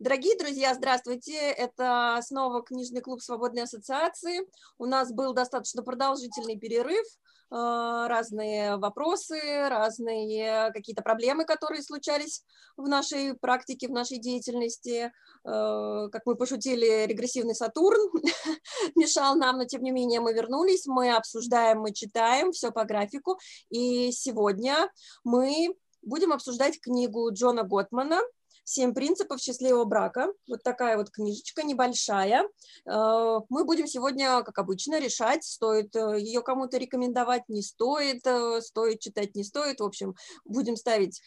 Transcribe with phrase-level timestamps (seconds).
[0.00, 1.36] Дорогие друзья, здравствуйте.
[1.36, 4.48] Это снова книжный клуб Свободной ассоциации.
[4.78, 12.42] У нас был достаточно продолжительный перерыв, э, разные вопросы, разные какие-то проблемы, которые случались
[12.78, 15.12] в нашей практике, в нашей деятельности.
[15.44, 18.00] Э, как мы пошутили, регрессивный Сатурн
[18.96, 23.38] мешал нам, но тем не менее мы вернулись, мы обсуждаем, мы читаем, все по графику.
[23.68, 24.90] И сегодня
[25.24, 28.22] мы будем обсуждать книгу Джона Готмана
[28.64, 30.28] «Семь принципов счастливого брака».
[30.46, 32.44] Вот такая вот книжечка небольшая.
[32.86, 38.60] Э, мы будем сегодня, как обычно, решать, стоит э, ее кому-то рекомендовать, не стоит, э,
[38.60, 39.80] стоит читать, не стоит.
[39.80, 41.22] В общем, будем ставить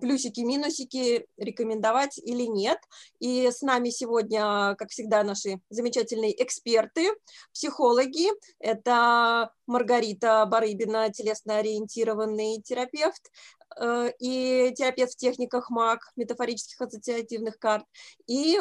[0.00, 2.78] плюсики, минусики, рекомендовать или нет.
[3.20, 7.10] И с нами сегодня, как всегда, наши замечательные эксперты,
[7.52, 8.28] психологи.
[8.58, 13.30] Это Маргарита Барыбина, телесно-ориентированный терапевт,
[14.20, 17.84] и терапевт в техниках МАК, метафорических ассоциативных карт,
[18.26, 18.58] и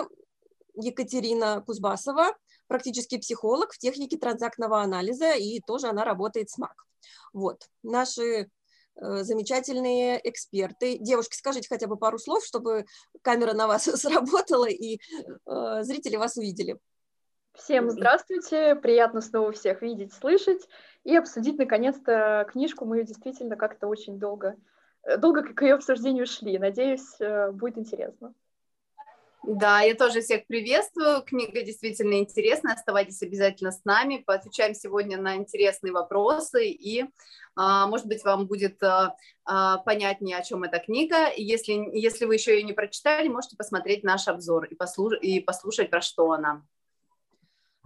[0.75, 2.35] Екатерина Кузбасова,
[2.67, 6.85] практический психолог в технике транзактного анализа, и тоже она работает с МАК.
[7.33, 8.47] Вот, наши э,
[8.95, 10.97] замечательные эксперты.
[10.99, 12.85] Девушки, скажите хотя бы пару слов, чтобы
[13.21, 14.99] камера на вас сработала и
[15.45, 16.77] э, зрители вас увидели.
[17.53, 20.67] Всем здравствуйте, приятно снова всех видеть, слышать
[21.03, 22.85] и обсудить наконец-то книжку.
[22.85, 24.55] Мы ее действительно как-то очень долго
[25.17, 26.57] долго к ее обсуждению шли.
[26.59, 28.33] Надеюсь, э, будет интересно.
[29.43, 31.21] Да, я тоже всех приветствую.
[31.21, 32.73] Книга действительно интересная.
[32.73, 34.23] Оставайтесь обязательно с нами.
[34.25, 37.05] Поотвечаем сегодня на интересные вопросы и,
[37.55, 41.31] а, может быть, вам будет а, а, понятнее, о чем эта книга.
[41.33, 45.89] Если, если вы еще ее не прочитали, можете посмотреть наш обзор и послушать, и послушать
[45.89, 46.63] про что она.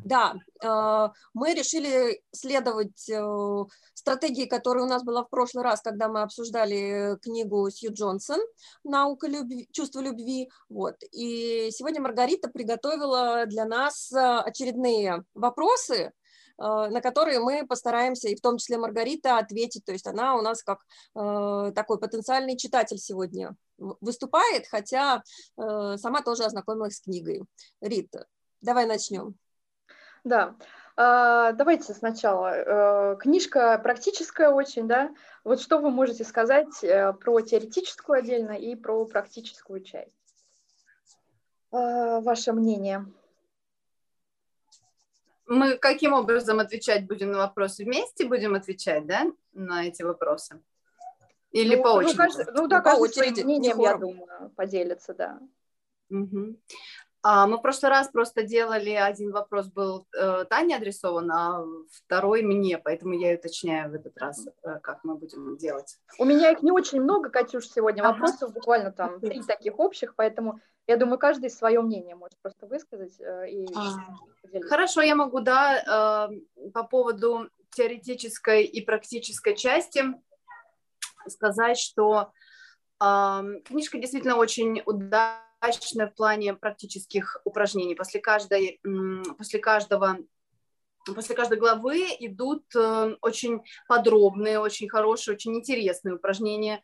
[0.03, 6.07] Да, э, мы решили следовать э, стратегии, которая у нас была в прошлый раз, когда
[6.09, 8.39] мы обсуждали книгу Сью Джонсон
[8.83, 10.49] «Наука любви, чувство любви».
[10.69, 10.95] Вот.
[11.11, 16.11] И сегодня Маргарита приготовила для нас очередные вопросы, э,
[16.57, 19.85] на которые мы постараемся, и в том числе Маргарита, ответить.
[19.85, 20.79] То есть она у нас как
[21.13, 25.23] такой потенциальный читатель сегодня выступает, хотя
[25.55, 27.43] сама тоже ознакомилась с книгой.
[27.81, 28.25] Рита,
[28.61, 29.35] давай начнем.
[30.23, 30.55] Да.
[30.97, 33.13] А, давайте сначала.
[33.13, 35.13] Э, книжка практическая очень, да?
[35.43, 40.15] Вот что вы можете сказать э, про теоретическую отдельно и про практическую часть?
[41.71, 43.05] А, ваше мнение?
[45.47, 47.83] Мы каким образом отвечать будем на вопросы?
[47.83, 50.61] Вместе будем отвечать, да, на эти вопросы?
[51.51, 52.11] Или ну, по очереди?
[52.11, 55.39] Ну, каждый, ну да, по очереди, мнением, я думаю, поделится, да.
[56.09, 56.55] Угу.
[57.23, 62.41] А, мы в прошлый раз просто делали, один вопрос был э, Тане адресован, а второй
[62.41, 65.97] мне, поэтому я уточняю в этот раз, э, как мы будем делать.
[66.17, 68.53] У меня их не очень много, Катюш, сегодня вопросов, ага.
[68.53, 73.19] буквально там три таких общих, поэтому я думаю, каждый свое мнение может просто высказать.
[73.19, 74.61] Э, и а.
[74.67, 80.03] Хорошо, я могу, да, э, по поводу теоретической и практической части
[81.27, 82.31] сказать, что
[82.99, 87.95] э, книжка действительно очень удачная удачная в плане практических упражнений.
[87.95, 88.79] После, каждой,
[89.37, 90.17] после каждого
[91.15, 96.83] после каждой главы идут э, очень подробные, очень хорошие, очень интересные упражнения.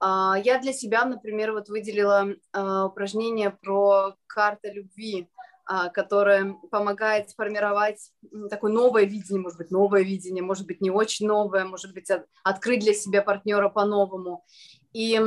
[0.00, 5.28] А, я для себя, например, вот выделила э, упражнение про карта любви,
[5.66, 8.10] а, которое помогает сформировать
[8.48, 12.08] такое новое видение, может быть, новое видение, может быть, не очень новое, может быть,
[12.42, 14.46] открыть для себя партнера по-новому.
[14.92, 15.18] И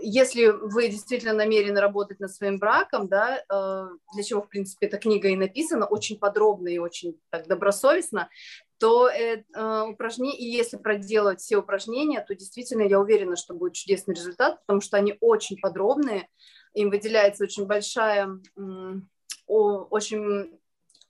[0.00, 4.98] если вы действительно намерены работать над своим браком, да, э, для чего, в принципе, эта
[4.98, 8.28] книга и написана, очень подробно и очень так добросовестно,
[8.78, 13.74] то э, э, упражнение, и если проделать все упражнения, то действительно я уверена, что будет
[13.74, 16.28] чудесный результат, потому что они очень подробные,
[16.74, 18.28] им выделяется очень большая,
[19.46, 20.58] очень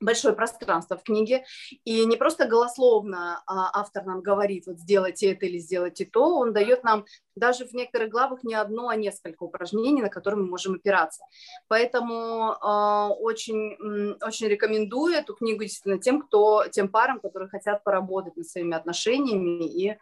[0.03, 1.45] большое пространство в книге,
[1.85, 6.53] и не просто голословно а, автор нам говорит, вот сделайте это или сделайте то, он
[6.53, 7.05] дает нам
[7.35, 11.25] даже в некоторых главах не одно, а несколько упражнений, на которые мы можем опираться.
[11.69, 18.37] Поэтому э, очень, очень рекомендую эту книгу действительно тем, кто, тем парам, которые хотят поработать
[18.37, 19.97] над своими отношениями, и э,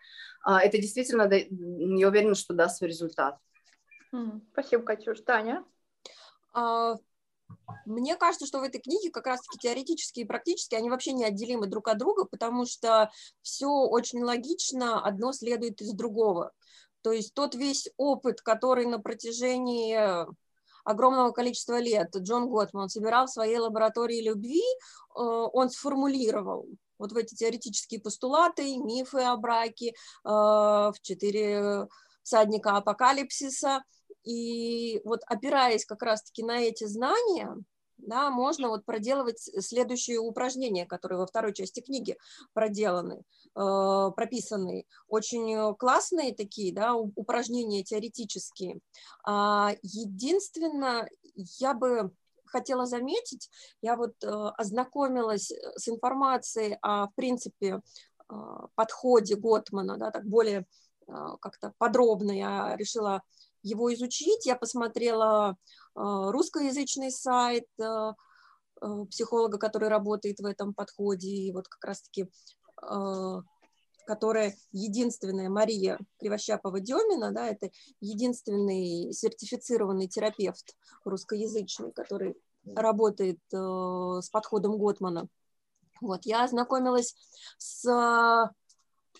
[0.45, 3.39] это действительно, я уверена, что даст свой результат.
[4.53, 5.21] Спасибо, Катюш.
[5.21, 5.65] Таня?
[7.87, 11.89] Мне кажется, что в этой книге как раз-таки теоретически и практически они вообще неотделимы друг
[11.89, 13.11] от друга, потому что
[13.43, 16.53] все очень логично, одно следует из другого.
[17.03, 19.99] То есть тот весь опыт, который на протяжении
[20.85, 26.67] огромного количества лет Джон Готман собирал в своей лаборатории любви, э, он сформулировал
[26.99, 29.95] вот в эти теоретические постулаты, мифы о браке, э,
[30.25, 31.89] в четыре
[32.23, 33.83] всадника апокалипсиса–
[34.25, 37.57] и вот опираясь как раз-таки на эти знания,
[37.99, 42.17] да, можно вот проделывать следующие упражнения, которые во второй части книги
[42.55, 43.23] проделаны,
[43.55, 44.87] э, прописаны.
[45.09, 48.81] Очень классные такие, да, упражнения теоретические.
[49.25, 51.11] А, единственное,
[51.59, 52.13] я бы
[52.51, 53.49] хотела заметить,
[53.81, 57.81] я вот э, ознакомилась с информацией о, в принципе,
[58.29, 58.35] э,
[58.75, 60.67] подходе Готмана, да, так более
[61.07, 63.23] э, как-то подробно я решила
[63.63, 64.47] его изучить.
[64.47, 65.57] Я посмотрела
[65.95, 67.65] русскоязычный сайт
[69.11, 72.31] психолога, который работает в этом подходе, и вот как раз-таки
[74.11, 77.71] которая единственная, Мария Кривощапова-Демина, да, это
[78.01, 80.75] единственный сертифицированный терапевт
[81.05, 82.35] русскоязычный, который
[82.75, 85.29] работает э, с подходом Готмана.
[86.01, 87.15] Вот, я ознакомилась
[87.59, 87.85] с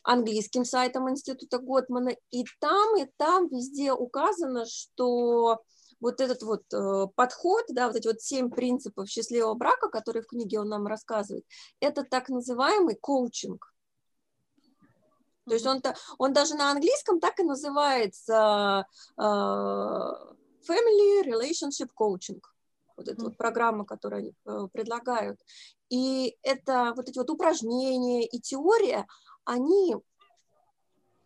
[0.03, 5.63] английским сайтом Института Готмана, и там, и там везде указано, что
[6.01, 10.27] вот этот вот э, подход, да, вот эти вот семь принципов счастливого брака, которые в
[10.27, 11.45] книге он нам рассказывает,
[11.81, 13.73] это так называемый коучинг.
[15.47, 15.83] То есть он,
[16.19, 18.87] он даже на английском так и называется
[19.17, 22.41] э, Family Relationship Coaching.
[22.97, 25.41] Вот эта вот программа, которую они э, предлагают.
[25.89, 29.07] И это вот эти вот упражнения и теория,
[29.51, 29.97] они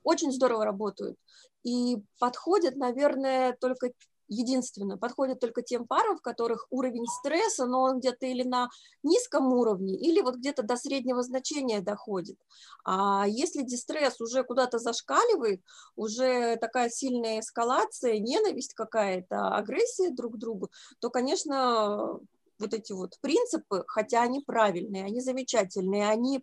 [0.03, 1.19] очень здорово работают
[1.62, 3.91] и подходят, наверное, только
[4.29, 8.71] единственно, подходит только тем парам, в которых уровень стресса, но он где-то или на
[9.03, 12.38] низком уровне, или вот где-то до среднего значения доходит.
[12.85, 15.61] А если дистресс уже куда-то зашкаливает,
[15.94, 22.19] уже такая сильная эскалация, ненависть какая-то, агрессия друг к другу, то, конечно,
[22.59, 26.43] вот эти вот принципы, хотя они правильные, они замечательные, они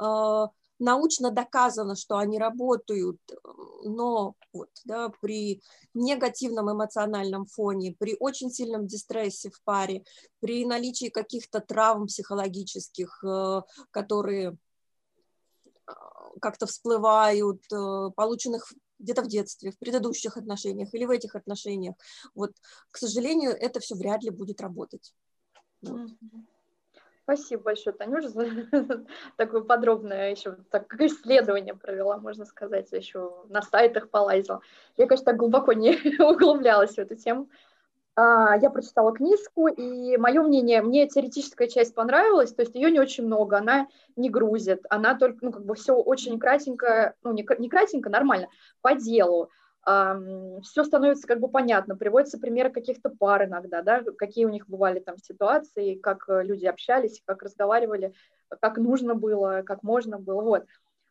[0.00, 0.46] э,
[0.78, 3.18] научно доказано, что они работают,
[3.84, 5.62] но вот, да, при
[5.94, 10.04] негативном эмоциональном фоне, при очень сильном дистрессе в паре,
[10.40, 14.56] при наличии каких-то травм психологических, э, которые
[15.86, 15.92] э,
[16.40, 21.94] как-то всплывают, э, полученных где-то в детстве, в предыдущих отношениях или в этих отношениях.
[22.34, 22.52] Вот,
[22.90, 25.14] к сожалению, это все вряд ли будет работать.
[25.82, 26.10] Вот.
[27.26, 28.46] Спасибо большое, Танюша, за
[29.36, 34.60] такое подробное еще так, исследование провела, можно сказать, еще на сайтах полазила.
[34.96, 37.48] Я, конечно, так глубоко не углублялась в эту тему.
[38.14, 43.00] А, я прочитала книжку, и мое мнение, мне теоретическая часть понравилась, то есть ее не
[43.00, 47.44] очень много, она не грузит, она только, ну, как бы все очень кратенько, ну, не,
[47.58, 48.46] не кратенько, нормально,
[48.82, 49.50] по делу
[50.62, 54.98] все становится как бы понятно, приводятся примеры каких-то пар иногда, да, какие у них бывали
[54.98, 58.12] там ситуации, как э, люди общались, как разговаривали,
[58.60, 60.66] как нужно было, как можно было, вот.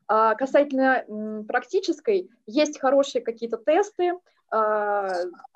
[0.07, 1.05] А касательно
[1.47, 4.13] практической, есть хорошие какие-то тесты,
[4.51, 5.09] а,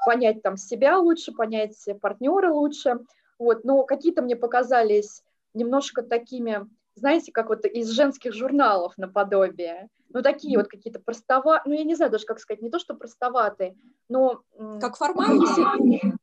[0.05, 2.99] понять там себя лучше, понять партнера лучше,
[3.37, 5.23] вот, но какие-то мне показались
[5.53, 6.67] немножко такими,
[6.99, 11.95] знаете, как вот из женских журналов наподобие, ну, такие вот какие-то простова, ну, я не
[11.95, 13.75] знаю даже, как сказать, не то, что простоватые,
[14.07, 14.41] но...
[14.79, 16.13] Как формальные?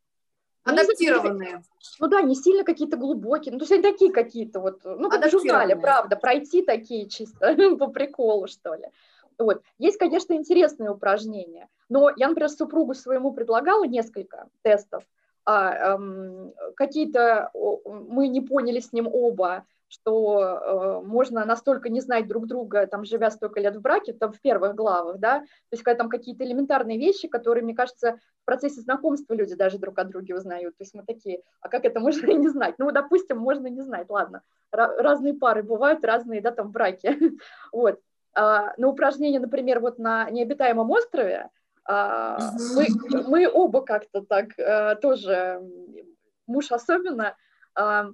[0.65, 1.63] Адаптированные.
[2.01, 5.25] Ну да, не сильно какие-то глубокие, ну то есть они такие какие-то вот, ну как
[5.25, 8.87] в журнале, правда, пройти такие чисто по приколу, что ли.
[9.39, 9.63] Вот.
[9.79, 15.05] Есть, конечно, интересные упражнения, но я, например, супругу своему предлагала несколько тестов,
[15.45, 22.27] а, эм, какие-то мы не поняли с ним оба, что э, можно настолько не знать
[22.27, 25.83] друг друга, там, живя столько лет в браке, там, в первых главах, да, то есть
[25.83, 30.05] когда там какие-то элементарные вещи, которые, мне кажется, в процессе знакомства люди даже друг о
[30.05, 32.75] друге узнают, то есть мы такие, а как это можно не знать?
[32.79, 37.17] Ну, допустим, можно не знать, ладно, разные пары бывают, разные, да, там, в браке,
[37.73, 38.01] вот.
[38.35, 41.49] А, на упражнение, например, вот на необитаемом острове,
[41.89, 42.39] а,
[42.75, 42.87] мы,
[43.27, 45.63] мы оба как-то так а, тоже,
[46.47, 47.37] муж особенно,
[47.75, 48.11] а,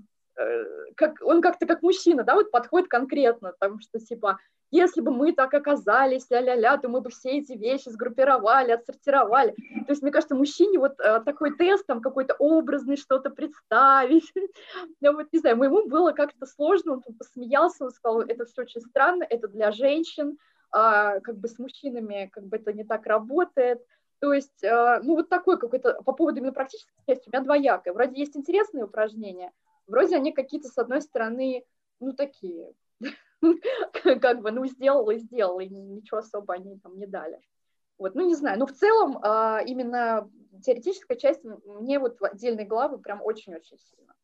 [0.97, 4.39] как, он как-то как мужчина, да, вот подходит конкретно, там, что типа,
[4.71, 9.51] если бы мы так оказались, ля-ля-ля, то мы бы все эти вещи сгруппировали, отсортировали.
[9.53, 14.33] То есть, мне кажется, мужчине вот э, такой тест, там, какой-то образный что-то представить,
[15.01, 18.81] я вот, не знаю, моему было как-то сложно, он посмеялся, он сказал, это все очень
[18.81, 20.39] странно, это для женщин,
[20.71, 23.83] а, как бы с мужчинами как бы это не так работает,
[24.23, 27.93] то есть, э, ну, вот такой какой-то, по поводу именно практической части, у меня двоякое.
[27.93, 29.51] Вроде есть интересные упражнения,
[29.93, 31.65] вроде они какие-то, с одной стороны,
[32.01, 32.73] ну, такие,
[34.21, 37.39] как бы, ну, сделал и сделал, и ничего особо они там не дали.
[37.99, 40.29] Вот, ну, не знаю, но в целом а, именно
[40.65, 44.15] теоретическая часть мне вот в отдельные главы прям очень-очень сильно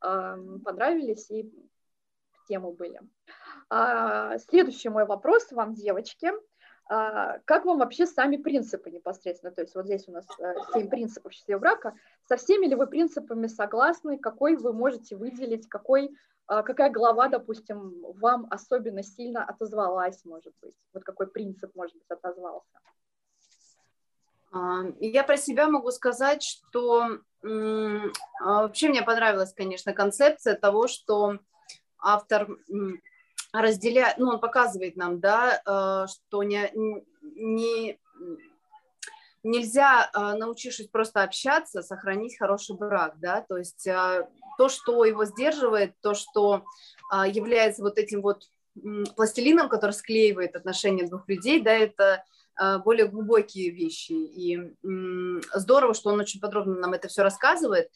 [0.00, 1.42] понравились и
[2.30, 3.00] в тему были.
[3.68, 6.30] А, следующий мой вопрос вам, девочки.
[6.90, 9.52] А, как вам вообще сами принципы непосредственно?
[9.52, 11.94] То есть вот здесь у нас э, семь принципов счастливого брака.
[12.26, 14.18] Со всеми ли вы принципами согласны?
[14.18, 15.68] Какой вы можете выделить?
[15.68, 16.10] Какой,
[16.46, 20.74] а, какая глава, допустим, вам особенно сильно отозвалась, может быть?
[20.94, 22.80] Вот какой принцип, может быть, отозвался?
[24.50, 31.38] А, я про себя могу сказать, что вообще мне понравилась, конечно, концепция того, что
[31.98, 32.48] автор
[33.52, 36.70] разделяет, ну, он показывает нам, да, э, что не,
[37.22, 37.98] не,
[39.42, 44.28] нельзя, э, научившись просто общаться, сохранить хороший брак, да, то есть э,
[44.58, 46.64] то, что его сдерживает, то, что
[47.26, 48.42] является вот этим вот
[49.16, 52.24] пластилином, который склеивает отношения двух людей, да, это
[52.84, 54.12] более глубокие вещи.
[54.12, 54.74] И
[55.54, 57.88] здорово, что он очень подробно нам это все рассказывает.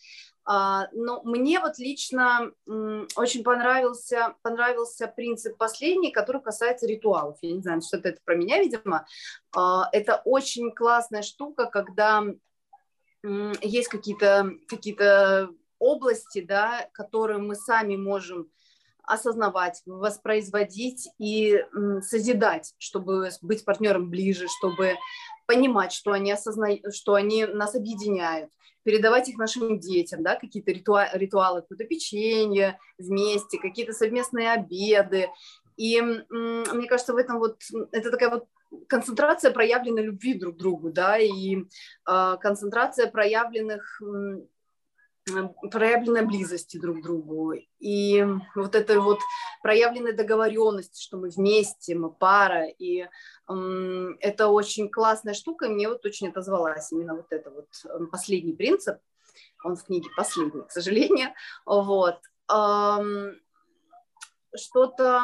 [0.45, 7.39] А, но мне вот лично очень понравился, понравился принцип последний, который касается ритуалов.
[7.43, 9.07] Я не знаю, что это про меня, видимо.
[9.55, 12.25] А, это очень классная штука, когда
[13.25, 18.51] есть какие-то какие области, да, которые мы сами можем
[19.05, 21.65] осознавать, воспроизводить и
[22.03, 24.95] созидать, чтобы быть партнером ближе, чтобы
[25.47, 28.51] понимать, что они, осознают, что они нас объединяют
[28.85, 35.29] передавать их нашим детям, да, какие-то ритуалы, ритуалы какое-то печенье вместе, какие-то совместные обеды.
[35.77, 37.61] И мне кажется, в этом вот,
[37.93, 38.47] это такая вот
[38.89, 44.01] концентрация проявленной любви друг к другу, да, и э, концентрация проявленных
[45.71, 47.55] проявленной близости друг к другу.
[47.79, 49.21] И вот этой вот
[49.63, 52.67] проявленной договоренности, что мы вместе, мы пара.
[52.67, 53.09] И
[53.49, 57.69] эм, это очень классная штука, мне вот очень отозвалась именно вот это вот
[58.11, 58.99] последний принцип.
[59.65, 61.31] Он в книге последний, к сожалению.
[61.65, 62.19] Вот.
[62.51, 63.41] Эм,
[64.57, 65.23] что-то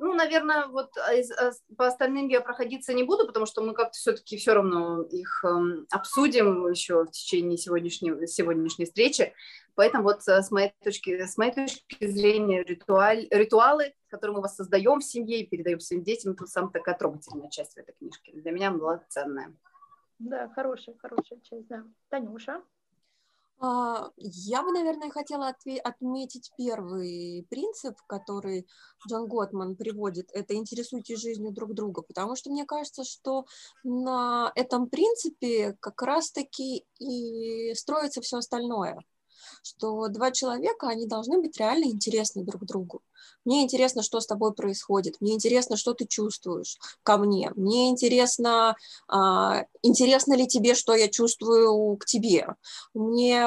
[0.00, 3.92] ну, наверное, вот а а, по остальным я проходиться не буду, потому что мы как-то
[3.92, 9.34] все-таки все равно их эм, обсудим еще в течение сегодняшней, сегодняшней встречи.
[9.74, 15.00] Поэтому вот э, с моей точки, с моей точки зрения ритуаль, ритуалы, которые мы воссоздаем
[15.00, 18.32] в семье и передаем своим детям, это самая такая трогательная часть в этой книжке.
[18.32, 19.54] Для меня была ценная.
[20.18, 21.84] Да, хорошая, хорошая часть, да.
[22.08, 22.62] Танюша?
[23.62, 28.66] А, я бы, наверное, хотела отметить первый принцип, который
[29.06, 33.44] Джон Готман приводит, это интересуйтесь жизнью друг друга, потому что мне кажется, что
[33.84, 38.98] на этом принципе как раз-таки и строится все остальное
[39.62, 43.02] что два человека, они должны быть реально интересны друг другу.
[43.44, 48.76] Мне интересно, что с тобой происходит, мне интересно, что ты чувствуешь ко мне, мне интересно,
[49.08, 52.54] а, интересно ли тебе, что я чувствую к тебе,
[52.94, 53.40] мне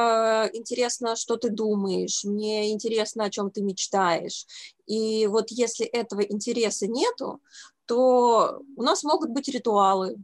[0.53, 4.45] интересно, что ты думаешь, мне интересно, о чем ты мечтаешь.
[4.87, 7.41] И вот если этого интереса нету,
[7.85, 10.17] то у нас могут быть ритуалы,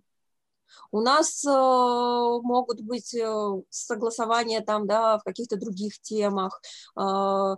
[0.91, 6.61] у нас э, могут быть э, согласования там, да, в каких-то других темах.
[6.99, 7.55] Э,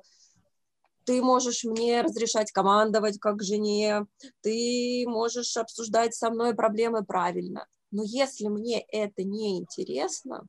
[1.06, 4.06] ты можешь мне разрешать командовать как жене,
[4.42, 7.68] ты можешь обсуждать со мной проблемы правильно.
[7.92, 10.46] Но если мне это не интересно,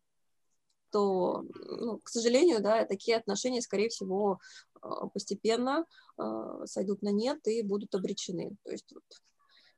[0.90, 4.38] то, ну, к сожалению, да, такие отношения, скорее всего,
[5.14, 5.86] постепенно
[6.66, 8.50] сойдут на нет и будут обречены.
[8.62, 9.02] То есть вот,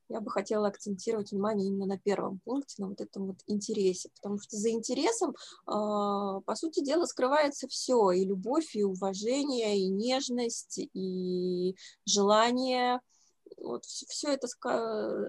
[0.09, 4.39] я бы хотела акцентировать внимание именно на первом пункте, на вот этом вот интересе, потому
[4.39, 5.35] что за интересом,
[5.65, 12.99] а, по сути дела, скрывается все, и любовь, и уважение, и нежность, и желание,
[13.57, 14.47] вот все это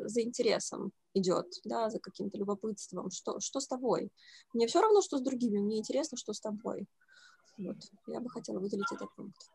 [0.09, 4.11] за интересом идет, да, за каким-то любопытством, что, что с тобой.
[4.52, 6.87] Мне все равно, что с другими, мне интересно, что с тобой.
[7.59, 9.50] Вот, я бы хотела выделить этот пункт.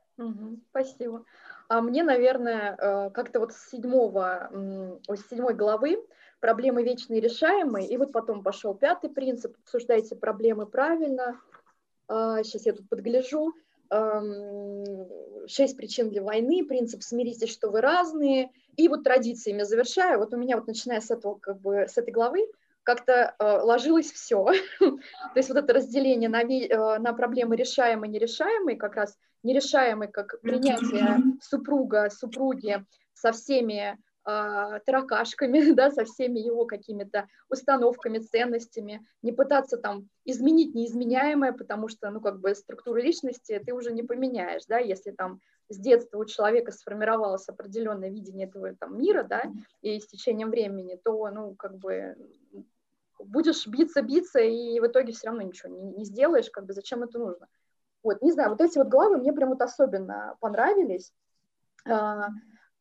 [0.70, 1.26] Спасибо.
[1.68, 4.50] А мне, наверное, э, как-то вот с седьмого,
[5.08, 6.06] с седьмой главы
[6.42, 11.40] проблемы вечные решаемые, и вот потом пошел пятый принцип, обсуждайте проблемы правильно.
[12.08, 13.54] Сейчас а, я тут подгляжу.
[15.48, 20.20] Шесть причин для войны, принцип смиритесь, что вы разные, и вот традициями завершаю.
[20.20, 22.48] Вот у меня вот начиная с этого, как бы, с этой главы,
[22.84, 24.46] как-то э, ложилось все.
[24.80, 30.40] То есть вот это разделение на, э, на проблемы решаемые, нерешаемые, как раз нерешаемые, как
[30.42, 39.32] принятие супруга, супруги со всеми э, таракашками, да, со всеми его какими-то установками, ценностями, не
[39.32, 44.64] пытаться там изменить неизменяемое, потому что, ну, как бы структуру личности ты уже не поменяешь,
[44.68, 45.40] да, если там
[45.72, 49.44] с детства у человека сформировалось определенное видение этого там, мира, да,
[49.82, 52.16] и с течением времени, то, ну, как бы
[53.20, 57.04] будешь биться, биться, и в итоге все равно ничего не, не сделаешь, как бы зачем
[57.04, 57.48] это нужно.
[58.04, 61.14] Вот, не знаю, вот эти вот главы мне прям вот особенно понравились,
[61.88, 62.30] а,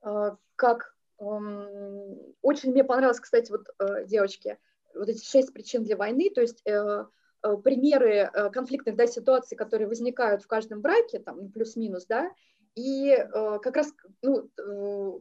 [0.03, 4.59] а, как очень мне понравилось, кстати, вот э, девочки,
[4.95, 7.05] вот эти шесть причин для войны, то есть э,
[7.43, 12.31] э, примеры конфликтных да, ситуаций, которые возникают в каждом браке, там плюс-минус, да,
[12.75, 14.49] и как раз ну,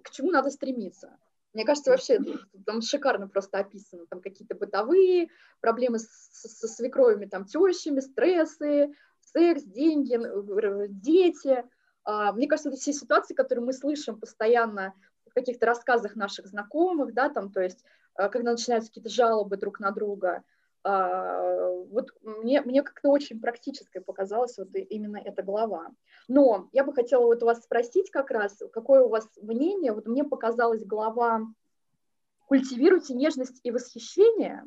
[0.03, 1.18] к чему надо стремиться.
[1.53, 2.20] Мне кажется, вообще
[2.65, 5.29] там шикарно просто описано, там какие-то бытовые
[5.62, 10.20] проблемы с, со свекровыми, там тещами, стрессы, секс, деньги,
[10.89, 11.63] дети.
[12.03, 14.94] А, мне кажется, это все ситуации, которые мы слышим постоянно
[15.25, 17.84] в каких-то рассказах наших знакомых, да, там, то есть,
[18.15, 20.44] а, когда начинаются какие-то жалобы друг на друга,
[20.83, 25.91] вот мне, мне как-то очень практической показалась вот именно эта глава.
[26.27, 30.07] Но я бы хотела вот у вас спросить как раз, какое у вас мнение, вот
[30.07, 31.41] мне показалась глава
[32.48, 34.63] «Культивируйте нежность и восхищение»,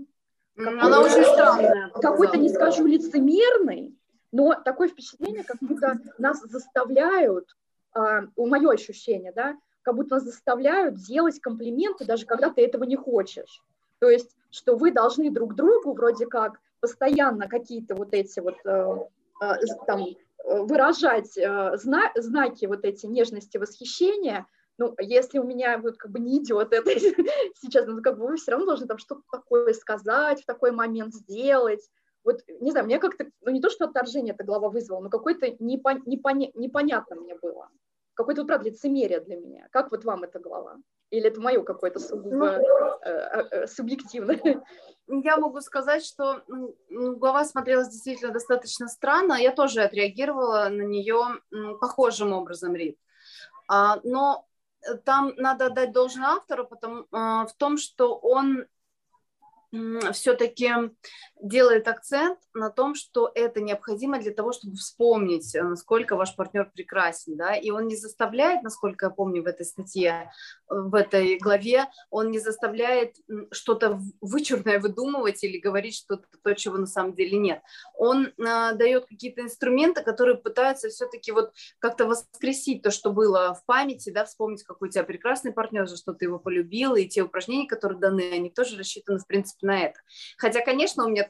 [0.56, 1.90] она очень странная.
[1.90, 3.96] Какой-то, не скажу, лицемерный,
[4.32, 7.56] но такое впечатление, как будто нас заставляют,
[7.94, 12.96] э, мое ощущение, да, как будто нас заставляют делать комплименты, даже когда ты этого не
[12.96, 13.62] хочешь.
[13.98, 18.96] То есть, что вы должны друг другу вроде как постоянно какие-то вот эти вот э,
[19.42, 19.54] э,
[19.86, 20.04] там
[20.44, 24.46] выражать э, зна знаки вот эти нежности, восхищения,
[24.78, 26.90] ну, если у меня вот как бы не идет это
[27.60, 31.14] сейчас, ну, как бы вы все равно должны там что-то такое сказать, в такой момент
[31.14, 31.88] сделать.
[32.24, 35.56] Вот, не знаю, мне как-то, ну, не то, что отторжение эта глава вызвала, но какое-то
[35.58, 37.68] непон, непоня, непонятно мне было
[38.14, 39.68] какое-то, вот, правда, лицемерие для меня.
[39.70, 40.78] Как вот вам эта глава?
[41.12, 44.64] Или это мое какое-то сугубо ну, э, э, э, субъективное?
[45.06, 49.34] Я могу сказать, что ну, глава смотрелась действительно достаточно странно.
[49.34, 51.18] Я тоже отреагировала на нее
[51.80, 52.98] похожим образом, Рит.
[53.68, 54.46] А, но
[55.04, 58.64] там надо отдать должное автору потому, а, в том, что он
[60.12, 60.70] все-таки
[61.40, 66.70] делает акцент на том, что это необходимо для того, чтобы вспомнить, э, насколько ваш партнер
[66.72, 70.30] прекрасен, да, и он не заставляет, насколько я помню в этой статье,
[70.70, 73.16] э, в этой главе, он не заставляет
[73.50, 77.62] что-то вычурное выдумывать или говорить что-то то, чего на самом деле нет.
[77.96, 78.32] Он э,
[78.74, 84.24] дает какие-то инструменты, которые пытаются все-таки вот как-то воскресить то, что было в памяти, да,
[84.24, 87.98] вспомнить, какой у тебя прекрасный партнер, за что ты его полюбила, и те упражнения, которые
[87.98, 89.98] даны, они тоже рассчитаны, в принципе, на это.
[90.38, 91.28] Хотя, конечно, у меня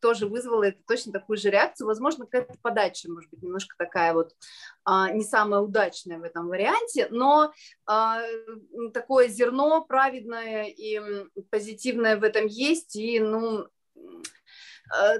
[0.00, 1.86] тоже вызвало это точно такую же реакцию.
[1.86, 4.32] Возможно, какая-то подача, может быть, немножко такая вот
[4.84, 7.52] а, не самая удачная в этом варианте, но
[7.86, 8.22] а,
[8.92, 11.00] такое зерно праведное и
[11.50, 13.68] позитивное в этом есть, и, ну,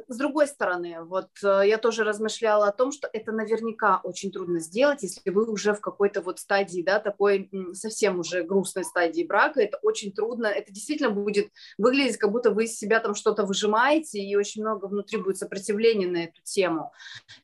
[0.07, 4.61] с другой стороны, вот э, я тоже размышляла о том, что это наверняка очень трудно
[4.61, 9.61] сделать, если вы уже в какой-то вот стадии, да, такой совсем уже грустной стадии брака,
[9.61, 14.21] это очень трудно, это действительно будет выглядеть, как будто вы из себя там что-то выжимаете,
[14.21, 16.93] и очень много внутри будет сопротивления на эту тему.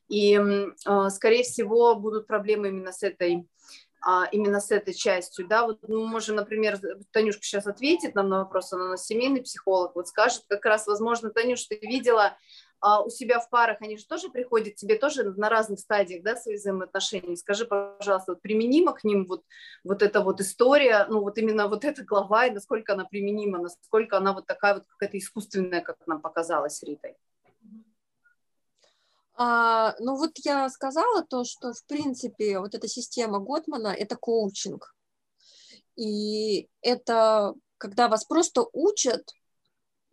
[0.09, 3.47] И, э, скорее всего, будут проблемы именно с этой
[4.05, 6.79] а, именно с этой частью, да, вот мы можем, например,
[7.13, 10.89] Танюшка сейчас ответит нам на вопрос, она у нас семейный психолог, вот скажет как раз,
[10.89, 12.37] возможно, Танюш, ты видела
[12.81, 16.35] а, у себя в парах, они же тоже приходят тебе тоже на разных стадиях, да,
[16.35, 19.45] свои взаимоотношений, скажи, пожалуйста, вот применима к ним вот,
[19.85, 24.17] вот эта вот история, ну вот именно вот эта глава, и насколько она применима, насколько
[24.17, 27.15] она вот такая вот какая-то искусственная, как нам показалось Ритой.
[29.45, 34.95] А, ну вот я сказала то, что в принципе вот эта система Готмана– это коучинг.
[35.97, 39.35] И это когда вас просто учат,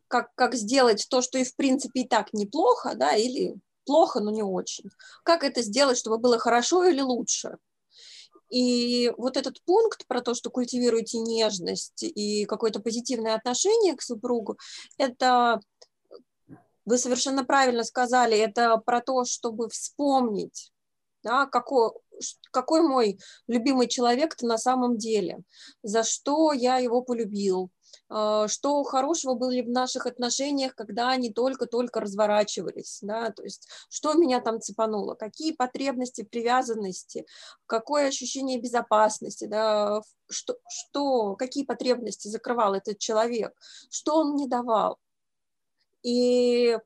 [0.07, 4.31] как, как сделать то, что и в принципе и так неплохо, да, или плохо, но
[4.31, 4.89] не очень.
[5.23, 7.57] Как это сделать, чтобы было хорошо или лучше.
[8.49, 14.57] И вот этот пункт про то, что культивируете нежность и какое-то позитивное отношение к супругу,
[14.97, 15.59] это
[16.89, 20.71] вы совершенно правильно сказали, это про то, чтобы вспомнить,
[21.21, 21.91] да, какой,
[22.51, 25.39] какой мой любимый человек-то на самом деле,
[25.83, 27.69] за что я его полюбил,
[28.09, 34.15] а, что хорошего было в наших отношениях, когда они только-только разворачивались, да, то есть что
[34.15, 37.27] меня там цепануло, какие потребности привязанности,
[37.67, 43.53] какое ощущение безопасности, да, что, что, какие потребности закрывал этот человек,
[43.91, 44.97] что он мне давал.
[46.03, 46.77] И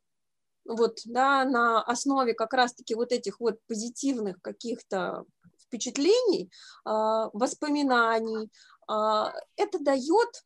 [0.66, 5.26] вот, да, на основе как раз-таки вот этих вот позитивных каких-то
[5.60, 6.52] впечатлений,
[6.86, 8.50] а, воспоминаний,
[8.88, 10.44] а, это дает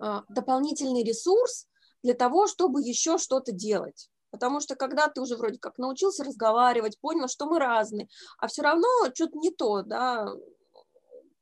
[0.00, 1.68] а, дополнительный ресурс
[2.02, 4.10] для того, чтобы еще что-то делать.
[4.30, 8.62] Потому что когда ты уже вроде как научился разговаривать, понял, что мы разные, а все
[8.62, 10.28] равно что-то не то, да,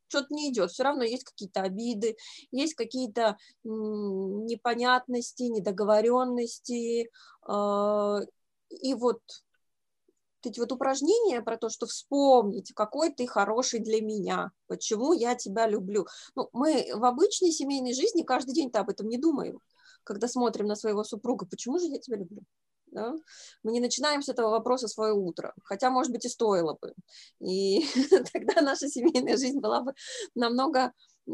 [0.09, 2.17] что-то не идет, все равно есть какие-то обиды,
[2.51, 7.11] есть какие-то непонятности, недоговоренности,
[7.43, 8.21] а,
[8.71, 9.21] и вот
[10.45, 15.67] эти вот упражнения про то, что вспомнить, какой ты хороший для меня, почему я тебя
[15.67, 16.07] люблю.
[16.37, 19.61] Ну, мы в обычной семейной жизни каждый день-то об этом не думаем,
[20.05, 22.43] когда смотрим на своего супруга, почему же я тебя люблю?
[22.91, 23.15] Да?
[23.63, 26.95] Мы не начинаем с этого вопроса свое утро, хотя, может быть, и стоило бы.
[27.41, 27.87] И
[28.33, 29.95] тогда наша семейная жизнь была бы
[30.35, 30.93] намного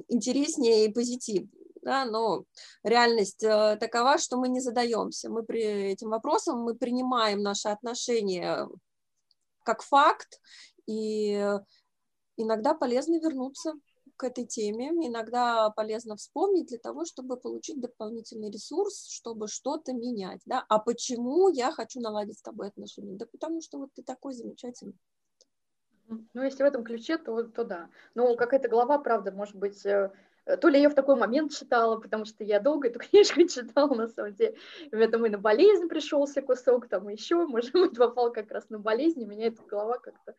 [0.09, 1.51] интереснее и позитивнее.
[1.83, 2.45] Да, но
[2.83, 5.29] реальность э, такова, что мы не задаемся.
[5.29, 5.63] Мы при
[5.93, 8.67] этим вопросом мы принимаем наши отношения
[9.65, 10.41] как факт,
[10.87, 11.59] и
[12.39, 13.75] иногда полезно вернуться
[14.17, 14.89] к этой теме.
[14.89, 20.41] Иногда полезно вспомнить для того, чтобы получить дополнительный ресурс, чтобы что-то менять.
[20.47, 20.65] Да?
[20.69, 23.17] А почему я хочу наладить с тобой отношения?
[23.17, 24.99] Да потому что вот ты такой замечательный.
[26.09, 27.89] Ну, если в этом ключе, то, то да.
[28.15, 30.13] Ну, какая-то глава, правда, может быть, э,
[30.61, 34.09] то ли я в такой момент читала, потому что я долго эту книжку читала, на
[34.09, 34.57] самом деле.
[34.91, 38.79] В этом и на болезнь пришелся кусок, там еще, может быть, попал как раз на
[38.79, 40.35] болезнь, и меня эта голова как-то.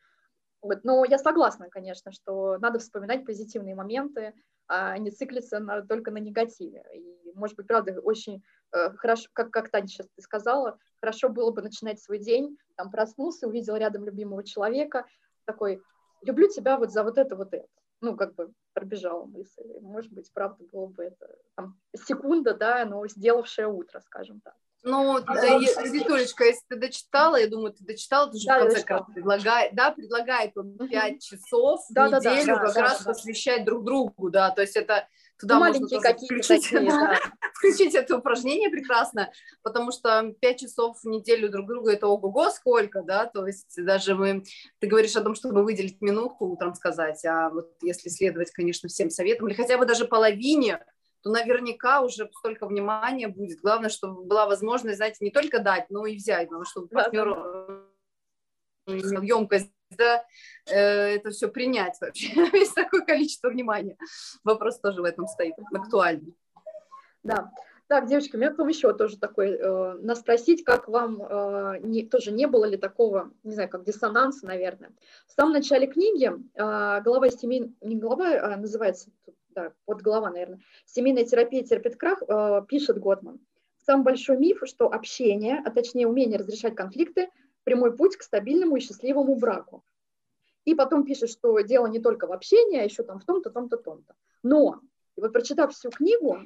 [0.83, 4.33] Но я согласна, конечно, что надо вспоминать позитивные моменты,
[4.67, 6.83] а не циклиться на, только на негативе.
[6.93, 11.51] И, может быть, правда, очень э, хорошо, как, как Таня сейчас ты сказала, хорошо было
[11.51, 15.05] бы начинать свой день, там проснулся, увидел рядом любимого человека,
[15.45, 15.81] такой,
[16.21, 17.67] люблю тебя вот за вот это, вот это.
[18.01, 19.63] Ну, как бы пробежала мысль.
[19.81, 24.55] Может быть, правда, было бы это там, секунда, да, но сделавшая утро, скажем так.
[24.85, 28.83] Ну, а Викторечка, если ты дочитала, я думаю, ты дочитала, ты же да, в конце
[28.83, 33.03] концов предлагает, да, предлагает он 5 часов да, в неделю да, да, как да, раз
[33.03, 33.11] да.
[33.11, 35.07] посвящать друг другу, да, то есть это
[35.39, 37.19] туда ну, можно включить, такие, да,
[37.55, 39.31] включить это упражнение прекрасно,
[39.63, 44.13] потому что 5 часов в неделю друг другу это ого-го сколько, да, то есть даже
[44.13, 44.43] мы,
[44.79, 49.09] ты говоришь о том, чтобы выделить минутку утром сказать, а вот если следовать, конечно, всем
[49.09, 50.85] советам, или хотя бы даже половине,
[51.25, 53.59] то наверняка уже столько внимания будет.
[53.59, 57.89] Главное, чтобы была возможность, знаете, не только дать, но и взять, потому что партнеру
[58.85, 60.23] емкость, да,
[60.67, 63.97] э, это все принять вообще, есть такое количество внимания.
[64.43, 66.35] Вопрос тоже в этом стоит, актуальный.
[67.23, 67.51] Да.
[67.87, 71.79] Так, девочки, у меня к вам еще тоже такой, э, нас спросить, как вам э,
[71.81, 74.91] не, тоже не было ли такого, не знаю, как диссонанса, наверное.
[75.27, 79.09] В самом начале книги э, глава семей, не глава, а называется
[79.55, 83.39] да, вот глава, наверное, «Семейная терапия терпит крах», э, пишет Готман.
[83.85, 87.29] Самый большой миф, что общение, а точнее умение разрешать конфликты,
[87.63, 89.83] прямой путь к стабильному и счастливому браку.
[90.65, 93.77] И потом пишет, что дело не только в общении, а еще там в том-то, том-то,
[93.77, 94.15] том-то.
[94.43, 94.81] Но,
[95.15, 96.39] и вот прочитав всю книгу,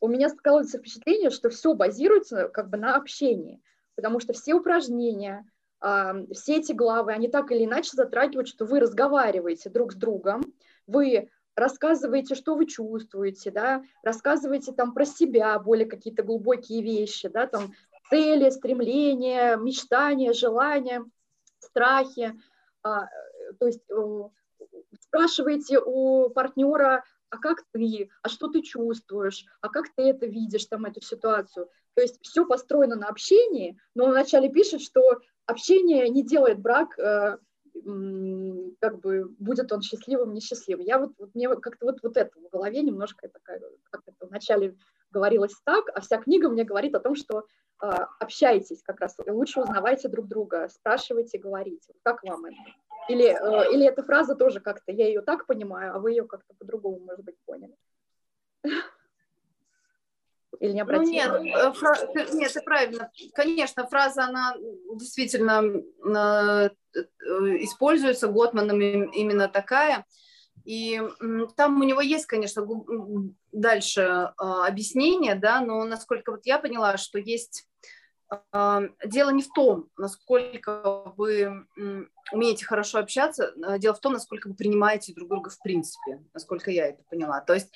[0.00, 3.62] у меня складывается впечатление, что все базируется как бы на общении,
[3.94, 5.46] потому что все упражнения,
[5.80, 10.42] все эти главы, они так или иначе затрагивают, что вы разговариваете друг с другом,
[10.88, 17.46] вы рассказываете, что вы чувствуете, да, рассказываете там про себя более какие-то глубокие вещи, да,
[17.46, 17.72] там
[18.08, 21.04] цели, стремления, мечтания, желания,
[21.58, 22.38] страхи,
[22.82, 23.06] а,
[23.58, 24.28] то есть э,
[25.00, 30.66] спрашиваете у партнера, а как ты, а что ты чувствуешь, а как ты это видишь,
[30.66, 31.68] там, эту ситуацию.
[31.94, 35.00] То есть все построено на общении, но он вначале пишет, что
[35.46, 37.38] общение не делает брак э,
[38.80, 40.84] как бы будет он счастливым, несчастливым.
[40.84, 44.76] Я вот, вот мне как-то вот, вот это в голове немножко такая, как это вначале
[45.10, 47.46] говорилось так, а вся книга мне говорит о том, что
[47.82, 47.86] э,
[48.20, 51.94] общайтесь как раз, лучше узнавайте друг друга, спрашивайте, говорите.
[52.02, 52.56] Как вам это?
[53.08, 56.54] Или, э, или эта фраза тоже как-то, я ее так понимаю, а вы ее как-то
[56.58, 57.76] по-другому, может быть, поняли.
[60.62, 61.22] Или не обратили?
[61.26, 61.96] Ну, нет, э, фра...
[62.34, 63.10] нет, это правильно.
[63.34, 64.54] Конечно, фраза, она
[64.94, 66.70] действительно э,
[67.64, 70.06] используется Готманом именно такая.
[70.64, 71.02] И
[71.56, 72.64] там у него есть, конечно,
[73.50, 77.66] дальше объяснение, да, но насколько вот я поняла, что есть
[79.04, 81.66] дело не в том, насколько вы
[82.30, 86.86] умеете хорошо общаться, дело в том, насколько вы принимаете друг друга в принципе, насколько я
[86.86, 87.40] это поняла.
[87.40, 87.72] То есть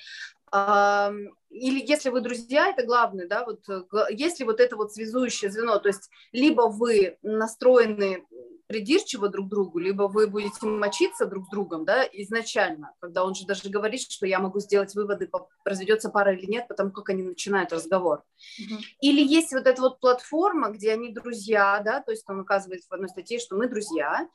[0.51, 3.63] или если вы друзья, это главное, да, вот
[4.09, 8.25] если вот это вот связующее звено, то есть либо вы настроены
[8.67, 13.33] придирчиво друг к другу, либо вы будете мочиться друг с другом, да, изначально, когда он
[13.33, 15.29] же даже говорит, что я могу сделать выводы,
[15.63, 18.23] разведется пара или нет, потому как они начинают разговор.
[18.59, 18.81] Mm-hmm.
[19.01, 22.93] Или есть вот эта вот платформа, где они друзья, да, то есть он указывает в
[22.93, 24.27] одной статье, что мы друзья,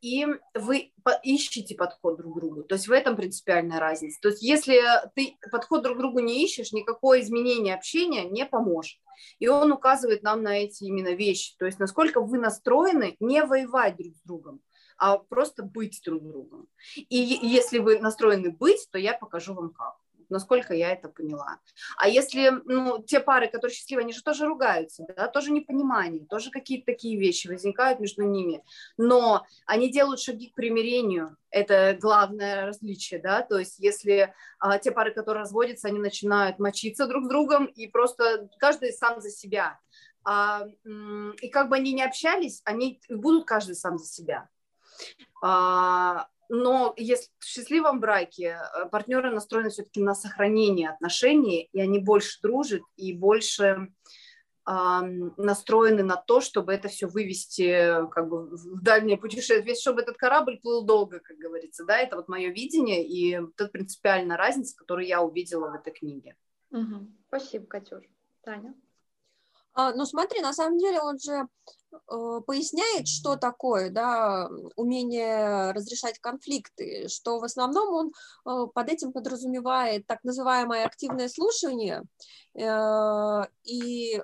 [0.00, 2.62] и вы ищете подход друг к другу.
[2.64, 4.18] То есть в этом принципиальная разница.
[4.20, 4.80] То есть если
[5.14, 8.98] ты подход друг к другу не ищешь, никакое изменение общения не поможет.
[9.38, 11.54] И он указывает нам на эти именно вещи.
[11.58, 14.60] То есть насколько вы настроены не воевать друг с другом,
[14.96, 16.68] а просто быть друг с другом.
[16.96, 19.94] И если вы настроены быть, то я покажу вам как.
[20.28, 21.58] Насколько я это поняла.
[21.96, 26.50] А если, ну, те пары, которые счастливы, они же тоже ругаются, да, тоже непонимание, тоже
[26.50, 28.62] какие-то такие вещи возникают между ними,
[28.96, 34.90] но они делают шаги к примирению, это главное различие, да, то есть если а, те
[34.90, 39.78] пары, которые разводятся, они начинают мочиться друг с другом и просто каждый сам за себя,
[40.24, 40.66] а,
[41.40, 44.48] и как бы они не общались, они будут каждый сам за себя.
[45.42, 51.98] А, но если в счастливом браке э, партнеры настроены все-таки на сохранение отношений, и они
[51.98, 53.88] больше дружат и больше
[54.66, 60.58] настроены на то, чтобы это все вывести как бы в дальнее путешествие, чтобы этот корабль
[60.58, 65.20] плыл долго, как говорится, да, это вот мое видение и это принципиальная разница, которую я
[65.20, 66.36] увидела в этой книге.
[66.70, 67.08] Угу.
[67.28, 68.04] Спасибо, Катюш.
[68.42, 68.74] Таня?
[69.74, 71.48] А, ну, смотри, на самом деле он же
[71.92, 78.12] э, поясняет, что такое, да, умение разрешать конфликты, что в основном он
[78.46, 82.04] э, под этим подразумевает так называемое активное слушание
[82.54, 84.22] э, и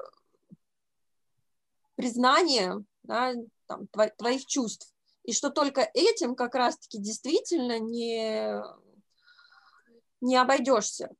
[1.96, 3.34] признание да,
[3.66, 8.54] там, твоих чувств, и что только этим как раз-таки действительно не,
[10.20, 11.10] не обойдешься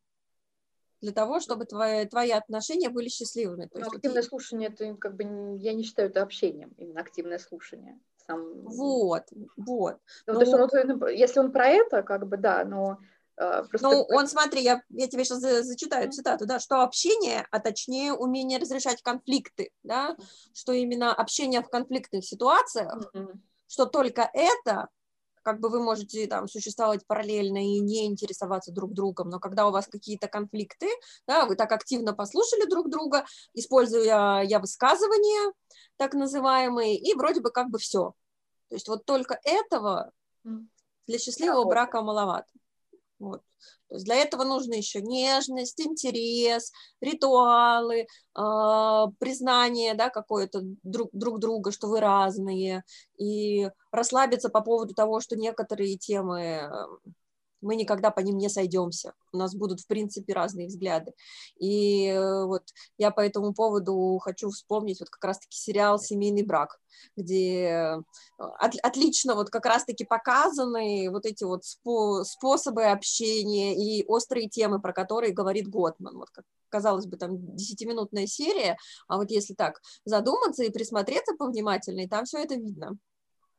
[1.01, 3.67] для того, чтобы твои, твои отношения были счастливыми.
[3.67, 4.29] То есть, активное вот...
[4.29, 7.99] слушание, это как бы, я не считаю это общением, именно активное слушание.
[8.27, 8.63] Сам...
[8.65, 9.25] Вот,
[9.57, 9.99] вот.
[10.27, 10.41] Ну, но...
[10.41, 12.99] то есть он, если он про это, как бы, да, но
[13.41, 13.89] Uh, просто...
[13.89, 18.59] Ну, он, смотри, я, я тебе сейчас зачитаю цитату, да, что общение, а точнее умение
[18.59, 20.15] разрешать конфликты, да,
[20.53, 23.39] что именно общение в конфликтных ситуациях, mm-hmm.
[23.67, 24.89] что только это
[25.43, 29.71] как бы вы можете там существовать параллельно и не интересоваться друг другом, но когда у
[29.71, 30.89] вас какие-то конфликты,
[31.27, 33.25] да, вы так активно послушали друг друга,
[33.55, 35.53] используя я высказывания,
[35.97, 38.15] так называемые, и вроде бы как бы все.
[38.69, 40.13] То есть вот только этого
[41.07, 42.49] для счастливого брака маловато.
[43.21, 43.43] Вот.
[43.89, 48.07] То есть для этого нужно еще нежность, интерес, ритуалы, э,
[49.19, 52.83] признание да, какое-то друг, друг друга, что вы разные,
[53.19, 56.71] и расслабиться по поводу того, что некоторые темы
[57.61, 59.15] мы никогда по ним не сойдемся.
[59.33, 61.13] У нас будут, в принципе, разные взгляды.
[61.59, 62.63] И э, вот
[62.99, 66.81] я по этому поводу хочу вспомнить вот как раз-таки сериал «Семейный брак»,
[67.17, 68.03] где э,
[68.39, 74.81] от, отлично вот как раз-таки показаны вот эти вот спо, способы общения и острые темы,
[74.81, 76.17] про которые говорит Готман.
[76.17, 82.09] Вот как казалось бы, там десятиминутная серия, а вот если так задуматься и присмотреться повнимательнее,
[82.09, 82.97] там все это видно.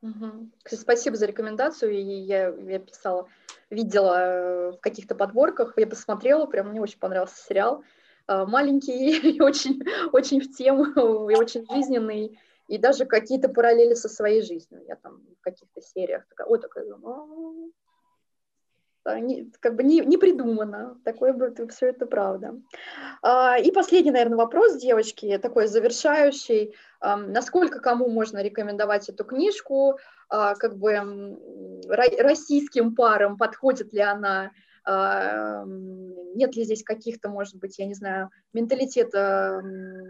[0.01, 0.49] Угу.
[0.65, 2.25] Спасибо за рекомендацию.
[2.25, 3.27] Я, я писала,
[3.71, 7.83] видела э, в каких-то подборках, я посмотрела, прям мне очень понравился сериал.
[8.27, 9.81] Э, маленький и очень,
[10.11, 14.83] очень в тему, и очень жизненный, и даже какие-то параллели со своей жизнью.
[14.87, 17.71] Я там в каких-то сериях такая, ой, такая, думаю,
[19.19, 20.99] не, как бы не, не придумано.
[21.03, 22.61] Такое бы все это правда.
[23.23, 26.75] А, и последний, наверное, вопрос, девочки, такой завершающий.
[27.01, 29.97] Насколько кому можно рекомендовать эту книжку?
[30.31, 31.37] А, как бы
[31.89, 34.51] российским парам подходит ли она?
[34.85, 39.61] А, нет ли здесь каких-то, может быть, я не знаю, менталитета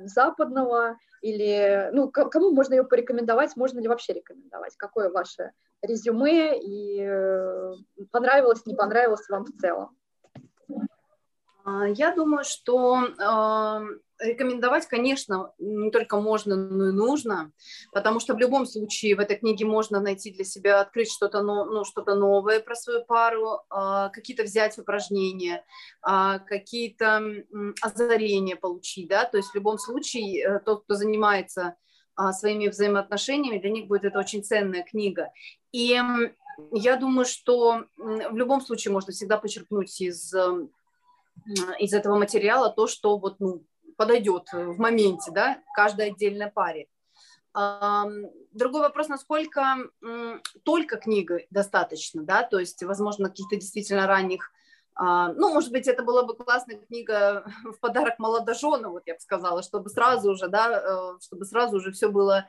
[0.06, 0.98] западного?
[1.22, 3.56] Или, ну, кому можно ее порекомендовать?
[3.56, 4.76] Можно ли вообще рекомендовать?
[4.78, 7.74] Какое ваше резюме и э,
[8.12, 9.98] понравилось, не понравилось вам в целом?
[11.66, 13.00] А, я думаю, что
[14.22, 17.52] рекомендовать, конечно, не только можно, но и нужно,
[17.92, 21.84] потому что в любом случае в этой книге можно найти для себя, открыть что-то ну,
[21.84, 25.64] что новое про свою пару, э, какие-то взять упражнения,
[26.08, 27.22] э, какие-то
[27.82, 31.76] озарения получить, да, то есть в любом случае э, тот, кто занимается
[32.34, 35.32] своими взаимоотношениями, для них будет это очень ценная книга.
[35.72, 35.98] И
[36.72, 40.32] я думаю, что в любом случае можно всегда почерпнуть из,
[41.80, 43.66] из этого материала то, что вот, ну,
[43.98, 46.88] подойдет в моменте, да, каждой отдельной паре.
[47.54, 49.78] Другой вопрос, насколько
[50.64, 54.52] только книга достаточно, да, то есть, возможно, каких-то действительно ранних
[54.98, 59.64] ну, может быть, это была бы классная книга в подарок молодожену, вот я бы сказала,
[59.64, 62.46] чтобы сразу уже, да, э, чтобы сразу уже все было а,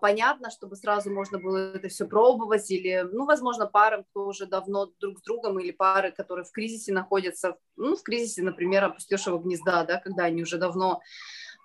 [0.00, 4.86] понятно, чтобы сразу можно было это все пробовать, или, ну, возможно, парам, кто уже давно
[5.00, 9.84] друг с другом, или пары, которые в кризисе находятся, ну, в кризисе, например, опустевшего гнезда,
[9.84, 11.00] да, когда они уже давно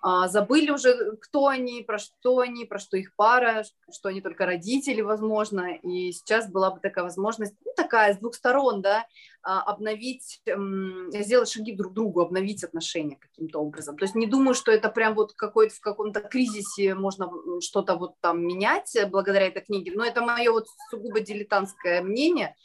[0.02, 4.46] а, забыли уже, кто они, про что они, про что их пара, что они только
[4.46, 9.35] родители, возможно, и сейчас была бы такая возможность, ну, такая с двух сторон, да, а,
[9.46, 10.42] обновить,
[11.12, 13.96] сделать шаги друг к другу, обновить отношения каким-то образом.
[13.96, 17.30] То есть не думаю, что это прям вот какой-то в каком-то кризисе можно
[17.60, 22.56] что-то вот там менять благодаря этой книге, но это мое вот сугубо дилетантское мнение.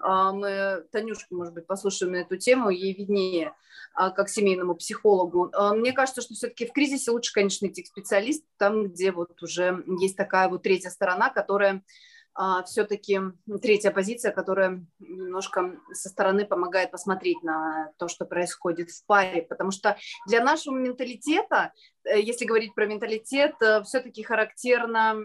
[0.00, 3.52] А, мы Танюшку, может быть, послушаем на эту тему, ей виднее,
[3.94, 5.50] а, как семейному психологу.
[5.74, 9.84] Мне кажется, что все-таки в кризисе лучше, конечно, идти к специалисту, там, где вот уже
[10.00, 11.82] есть такая вот третья сторона, которая а,
[12.66, 13.20] все-таки
[13.60, 19.70] третья позиция, которая немножко со стороны помогает посмотреть на то, что происходит в паре, потому
[19.70, 19.96] что
[20.26, 21.72] для нашего менталитета,
[22.04, 25.16] э, если говорить про менталитет, э, все-таки характерна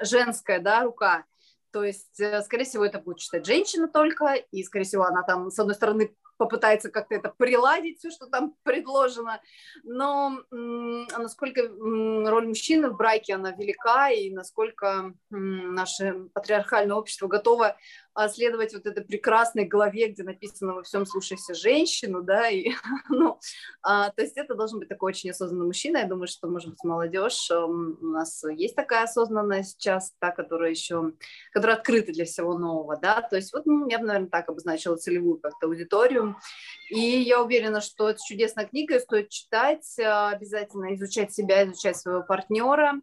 [0.00, 1.24] женская да, рука.
[1.72, 5.50] То есть, э, скорее всего, это будет читать женщина только, и, скорее всего, она там,
[5.50, 9.40] с одной стороны, попытается как-то это приладить, все, что там предложено.
[9.82, 17.76] Но насколько роль мужчины в браке, она велика, и насколько наше патриархальное общество готово а,
[18.28, 22.70] следовать вот этой прекрасной главе, где написано «Во всем слушайся женщину», да, и,
[23.08, 23.38] ну,
[23.82, 25.98] а, то есть это должен быть такой очень осознанный мужчина.
[25.98, 30.70] Я думаю, что, может быть, молодежь, эм, у нас есть такая осознанная сейчас, та, которая
[30.70, 31.12] еще,
[31.52, 34.96] которая открыта для всего нового, да, то есть вот ну, я бы, наверное, так обозначила
[34.96, 36.36] целевую как-то аудиторию,
[36.90, 42.22] и я уверена, что это чудесная книга, стоит читать, а, обязательно изучать себя, изучать своего
[42.22, 43.00] партнера,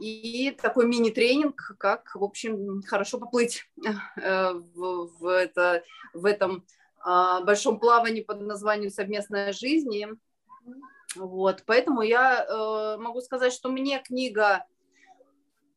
[0.00, 3.64] и такой мини-тренинг, как, в общем, хорошо поплыть
[4.16, 5.82] э, в, в, это,
[6.14, 6.64] в этом
[7.00, 10.04] а, большом плавании под названием «Совместная жизнь».
[11.16, 14.64] вот, поэтому я э, могу сказать, что мне книга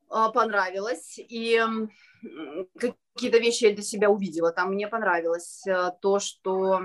[0.10, 1.62] э, понравилась, и
[2.78, 4.52] какие-то вещи я для себя увидела.
[4.52, 5.64] Там мне понравилось
[6.02, 6.82] то, что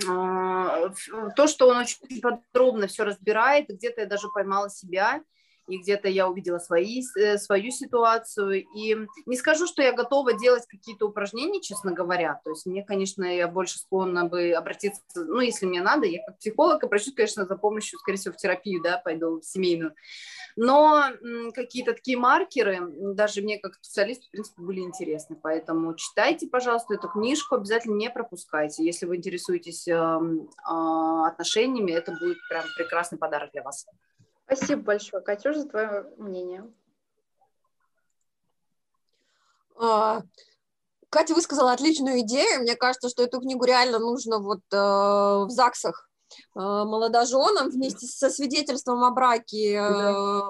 [0.00, 5.22] то, что он очень подробно все разбирает, где-то я даже поймала себя,
[5.68, 8.64] и где-то я увидела свои, э, свою ситуацию.
[8.74, 8.96] И
[9.26, 12.40] не скажу, что я готова делать какие-то упражнения, честно говоря.
[12.44, 16.38] То есть мне, конечно, я больше склонна бы обратиться, ну, если мне надо, я как
[16.38, 19.94] психолог обращусь, конечно, за помощью, скорее всего, в терапию, да, пойду в семейную.
[20.56, 21.04] Но
[21.54, 22.80] какие-то такие маркеры,
[23.14, 25.36] даже мне как специалисту, в принципе, были интересны.
[25.40, 28.84] Поэтому читайте, пожалуйста, эту книжку, обязательно не пропускайте.
[28.84, 33.86] Если вы интересуетесь эм, а, отношениями, это будет прям прекрасный подарок для вас.
[34.54, 36.70] Спасибо большое, Катюш, за твое мнение.
[39.76, 40.22] А,
[41.08, 42.60] Катя высказала отличную идею.
[42.60, 48.28] Мне кажется, что эту книгу реально нужно вот э, в ЗАГСах э, молодоженам вместе со
[48.28, 50.42] свидетельством о браке э,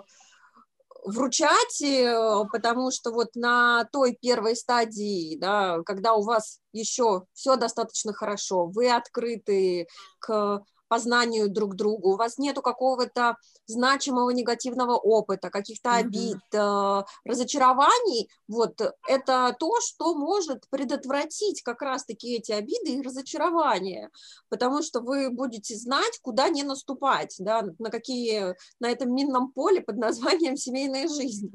[1.04, 7.54] вручать, э, потому что вот на той первой стадии, да, когда у вас еще все
[7.56, 9.86] достаточно хорошо, вы открыты
[10.18, 10.60] к
[10.92, 16.00] познанию друг другу, у вас нету какого-то значимого негативного опыта, каких-то mm-hmm.
[16.00, 18.78] обид, э, разочарований, вот
[19.08, 24.10] это то, что может предотвратить как раз-таки эти обиды и разочарования,
[24.50, 29.80] потому что вы будете знать, куда не наступать, да, на какие, на этом минном поле
[29.80, 31.50] под названием семейная жизнь,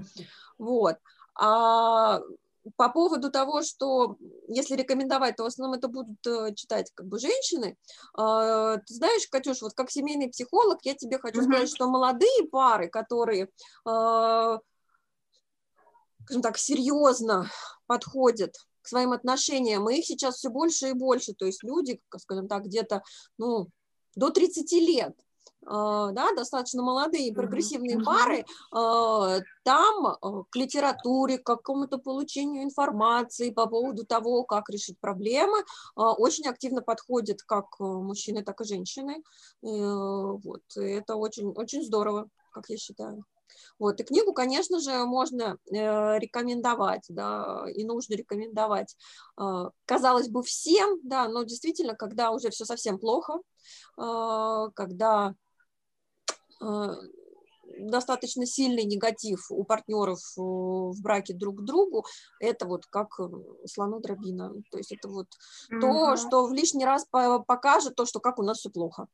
[0.58, 0.96] вот.
[1.40, 2.22] А
[2.76, 7.20] по поводу того, что если рекомендовать, то в основном это будут э, читать как бы
[7.20, 7.78] женщины.
[8.14, 11.46] А, ты знаешь, Катюш, вот как семейный психолог, я тебе хочу mm-hmm.
[11.46, 13.50] сказать, что молодые пары, которые,
[13.86, 14.60] а,
[16.26, 17.50] скажем так, серьезно
[17.86, 22.48] подходят к своим отношениям, и их сейчас все больше и больше, то есть люди, скажем
[22.48, 23.04] так, где-то,
[23.38, 23.70] ну,
[24.16, 25.14] до 30 лет,
[25.68, 33.68] да, достаточно молодые прогрессивные пары, а, там а, к литературе, к какому-то получению информации по
[33.68, 35.64] поводу того, как решить проблемы,
[35.96, 39.24] очень активно подходят как мужчины, так и женщины.
[39.62, 40.62] Вот.
[40.76, 43.26] Это очень, очень здорово, как я считаю.
[43.80, 48.96] Вот, и книгу, конечно же, можно э, рекомендовать, да, и нужно рекомендовать,
[49.40, 53.40] э, казалось бы, всем, да, но действительно, когда уже все совсем плохо,
[53.98, 55.47] э, когда Э,
[57.80, 62.06] достаточно сильный негатив у партнеров э, в браке друг к другу,
[62.40, 63.24] это вот как э,
[63.66, 64.54] слону дробина.
[64.72, 65.28] То есть это вот
[65.72, 65.80] mm-hmm.
[65.80, 69.08] то, что в лишний раз покажет то, что как у нас все плохо.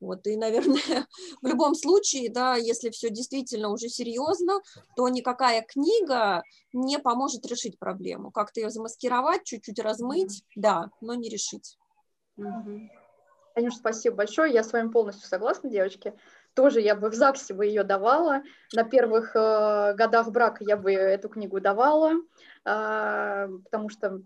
[0.00, 1.06] Вот, и, наверное,
[1.42, 4.60] в любом случае, да, если все действительно уже серьезно,
[4.96, 8.30] то никакая книга не поможет решить проблему.
[8.30, 10.60] Как-то ее замаскировать, чуть-чуть размыть, mm-hmm.
[10.60, 11.78] да, но не решить.
[12.38, 13.70] Mm-hmm.
[13.70, 14.52] Спасибо большое.
[14.52, 16.12] Я с вами полностью согласна, девочки
[16.54, 18.42] тоже я бы в ЗАГСе бы ее давала.
[18.72, 22.12] На первых э, годах брака я бы эту книгу давала,
[22.64, 24.20] э, потому что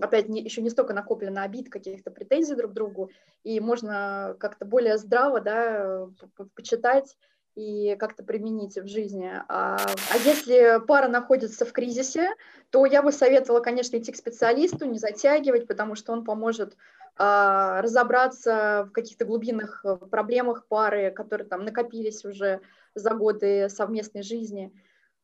[0.00, 3.10] опять не, еще не столько накоплено обид, каких-то претензий друг к другу,
[3.42, 6.08] и можно как-то более здраво, да,
[6.54, 7.16] почитать
[7.54, 9.30] и как-то применить в жизни.
[9.48, 12.30] А, а если пара находится в кризисе,
[12.70, 16.76] то я бы советовала, конечно, идти к специалисту, не затягивать, потому что он поможет
[17.16, 22.60] разобраться в каких-то глубинных э, проблемах пары, которые там накопились уже
[22.94, 24.72] за годы совместной жизни.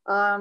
[0.04, 0.38] А,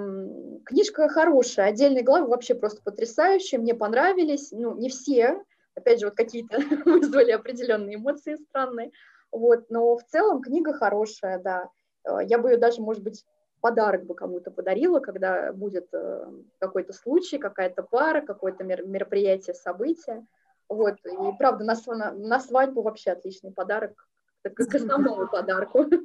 [0.66, 5.44] книжка хорошая, отдельные главы вообще просто потрясающие, мне понравились, ну, не все,
[5.76, 8.92] опять же, вот какие-то вызвали определенные эмоции странные,
[9.32, 11.70] вот, но в целом книга хорошая, да.
[12.04, 13.26] Э, я бы ее даже, может быть,
[13.62, 20.26] подарок бы кому-то подарила, когда будет э, какой-то случай, какая-то пара, какое-то мероприятие, событие.
[20.70, 24.08] Вот, и правда, на, на, на свадьбу вообще отличный подарок,
[24.44, 25.86] к основному подарку.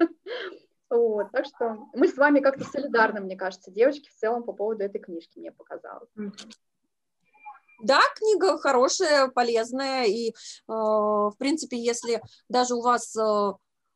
[0.91, 4.85] Вот, так что мы с вами как-то солидарны, мне кажется, девочки, в целом по поводу
[4.85, 6.11] этой книжки, мне показалось.
[7.83, 10.33] Да, книга хорошая, полезная, и, э,
[10.69, 13.53] в принципе, если даже у вас э,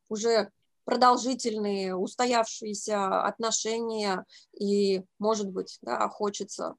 [0.08, 0.50] уже
[0.84, 4.24] продолжительные, устоявшиеся отношения,
[4.58, 6.76] и, может быть, да, хочется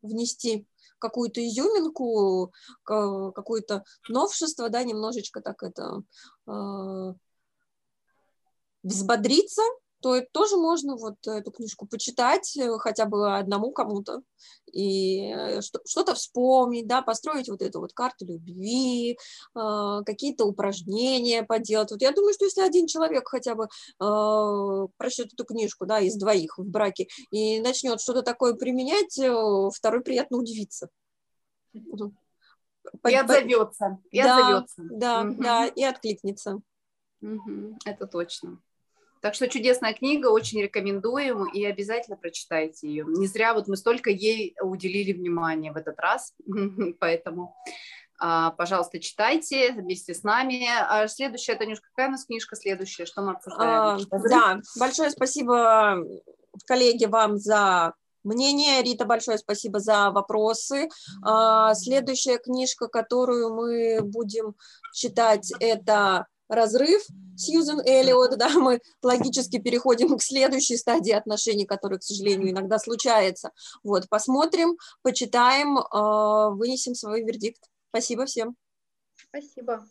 [0.00, 0.64] внести
[1.04, 2.52] какую-то изюминку,
[2.82, 6.02] какое-то новшество, да, немножечко так это
[6.46, 7.12] э,
[8.82, 9.62] взбодриться,
[10.04, 14.20] то тоже можно вот эту книжку почитать э, хотя бы одному кому-то
[14.70, 21.90] и э, что-то вспомнить, да, построить вот эту вот карту любви, э, какие-то упражнения поделать.
[21.90, 23.68] Вот я думаю, что если один человек хотя бы
[24.98, 29.18] прочтет эту книжку, да, из двоих в браке и начнет что-то такое применять,
[29.74, 30.90] второй приятно удивится.
[31.72, 33.98] И отзовется.
[34.10, 34.82] И да, отзовется.
[34.90, 35.42] Да, угу.
[35.42, 36.60] да, и откликнется.
[37.22, 38.60] Угу, это точно.
[39.24, 43.06] Так что чудесная книга, очень рекомендуем и обязательно прочитайте ее.
[43.08, 46.34] Не зря вот мы столько ей уделили внимания в этот раз,
[47.00, 47.56] поэтому,
[48.18, 50.68] а, пожалуйста, читайте вместе с нами.
[50.68, 53.06] А следующая, Танюшка, какая у нас книжка следующая?
[53.06, 54.06] Что мы обсуждаем?
[54.10, 56.04] А, да, большое спасибо,
[56.66, 57.94] коллеги, вам за
[58.24, 58.82] мнение.
[58.82, 60.90] Рита, большое спасибо за вопросы.
[61.72, 64.54] Следующая книжка, которую мы будем
[64.92, 67.02] читать, это разрыв
[67.36, 73.50] Сьюзен Эллиот, да, мы логически переходим к следующей стадии отношений, которая, к сожалению, иногда случается.
[73.82, 77.62] Вот, посмотрим, почитаем, а, вынесем свой вердикт.
[77.90, 78.56] Спасибо всем.
[79.28, 79.84] Спасибо.